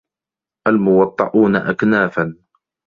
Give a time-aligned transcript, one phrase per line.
[0.67, 2.35] الْمُوَطَّئُونَ أَكْنَافًا